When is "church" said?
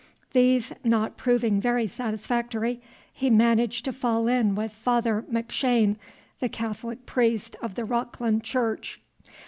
8.43-8.99